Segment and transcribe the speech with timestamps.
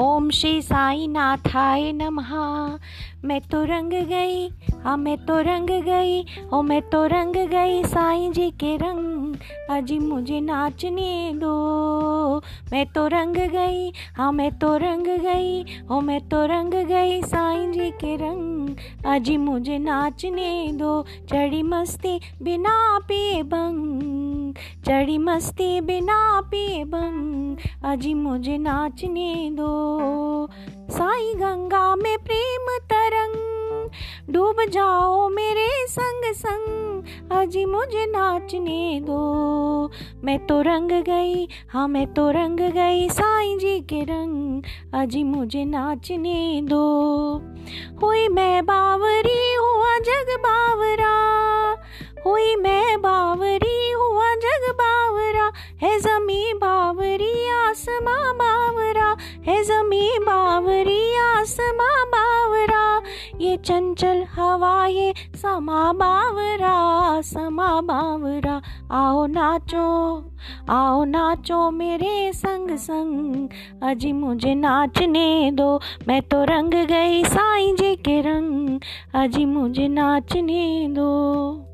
[0.00, 2.30] ओम श्री साई नाथाय नमः।
[3.24, 4.48] मैं तो रंग गई
[4.84, 9.34] हाँ मैं तो रंग गई ओ मैं तो रंग गई साईं जी के रंग।
[9.70, 12.38] अजी मुझे नाचने दो।
[12.72, 17.72] मैं तो रंग गई हाँ मैं तो रंग गई ओ मैं तो रंग गई साईं
[17.72, 18.76] जी के रंग।
[19.06, 24.29] अजी मुझे नाचने दो, चढ़ी मस्ती बिना पिए बंग।
[24.86, 30.48] चढ़ी मस्ती बिना पिए बंग अजी मुझे नाचने दो।
[30.90, 33.34] साई गंगा में प्रेम तरंग,
[34.30, 39.90] डूब जाओ मेरे संग संग, अजी मुझे नाचने दो।
[40.24, 44.62] मैं तो रंग गई हाँ मैं तो रंग गई साईं जी के रंग,
[44.94, 46.84] अजी मुझे नाचने दो।
[48.02, 51.16] हुई मैं बावरी हुआ जग बावरा,
[52.26, 53.59] हुई मैं बावरी
[55.82, 63.02] है जमी बावरी आसमां बावरा, है जमी बावरी आसमां बावरा।
[63.40, 70.24] ये चंचल हवा, ये समा बावरा समा बावरा। आओ नाचो
[70.70, 73.48] आओ नाचो मेरे संग संग।
[73.82, 78.80] अजी मुझे नाचने दो, मैं तो रंग गई साईं जी के रंग।
[79.14, 81.69] अजी मुझे नाचने दो।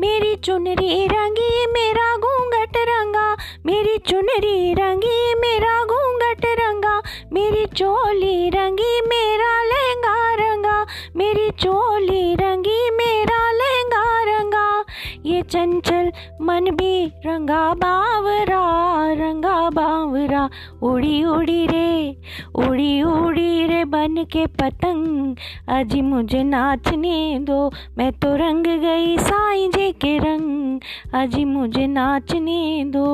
[0.00, 7.02] मेरी चुनरी रंगी, मेरा घूंघट रंगा। मेरी चुनरी रंगी, मेरा घूंघट रंगा।
[7.32, 14.84] मेरी चोली रंगी, मेरा लहंगा रंगा। मेरी चोली रंगी, मेरा लहंगा रंगा।
[15.26, 18.78] ये चंचल मन भी रंगा, बावरा
[19.12, 19.37] रंगा।
[19.78, 20.50] बावरा,
[20.82, 22.16] उड़ी उड़ी रे,
[22.54, 25.36] उड़ी उड़ी रे बन के पतंग।
[25.68, 30.80] अजी मुझे नाचने दो, मैं तो रंग गई साईं जी के रंग।
[31.14, 33.08] अजी मुझे नाचने दो।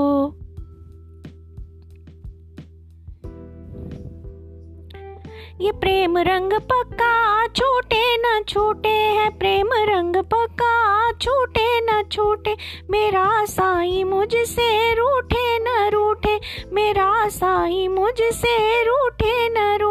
[5.60, 12.56] ये प्रेम रंग पक्का, छोटे न छोटे है। प्रेम रंग पक्का, छोटे न छोटे।
[12.90, 16.40] मेरा साई मुझसे रूठे न रूठे।
[16.72, 19.83] मेरा साई मुझसे रूठे न रूठे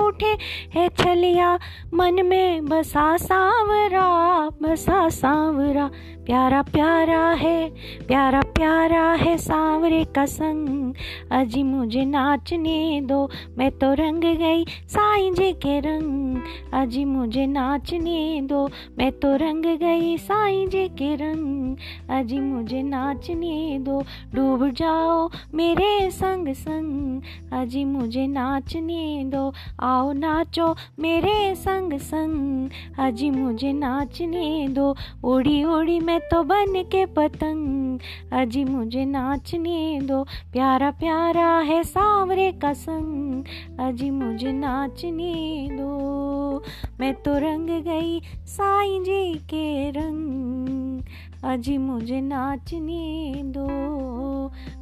[0.76, 1.60] है छलिया
[1.94, 5.92] मन में, बसा सांवरा बसा सांवरा।
[6.26, 7.70] प्यारा प्यारा है,
[8.08, 10.94] प्यारा प्यारा है सांवरे का संग।
[11.32, 16.42] अजी मुझे नाचने दो, मैं तो रंग गई साईं जी के रंग।
[16.74, 21.76] अजी मुझे नाचने दो, मैं तो रंग गई साईं जी के रंग।
[22.10, 24.04] अजी मुझे नाचने दो,
[24.36, 27.22] डूब जाओ मेरे संग संग।
[27.54, 29.54] अजी मुझे नाचने दो
[29.94, 37.06] आओ नाचो मेरे संग संग। अजी मुझे नाचने दो उड़ी उड़ी मैं तो बन के
[37.06, 38.00] पतंग।
[38.34, 43.44] अजी मुझे नाचने दो, प्यारा प्यारा है सांवरे का संग।
[43.80, 46.64] अजी मुझे नाचने दो,
[47.00, 51.02] मैं तो रंग गई साईं जी के रंग।
[51.44, 53.68] अजी मुझे नाचने दो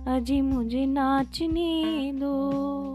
[0.08, 2.91] अजी मुझे नाचने दो।